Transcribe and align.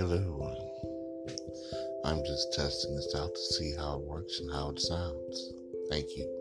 Hello. 0.00 0.56
I'm 2.06 2.24
just 2.24 2.54
testing 2.54 2.96
this 2.96 3.14
out 3.14 3.34
to 3.34 3.40
see 3.52 3.74
how 3.76 3.98
it 3.98 4.08
works 4.08 4.40
and 4.40 4.50
how 4.50 4.70
it 4.70 4.80
sounds. 4.80 5.52
Thank 5.90 6.16
you. 6.16 6.39